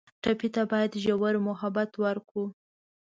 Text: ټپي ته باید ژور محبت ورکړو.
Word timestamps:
ټپي 0.23 0.49
ته 0.55 0.61
باید 0.71 0.91
ژور 1.03 1.35
محبت 1.47 1.91
ورکړو. 2.03 2.45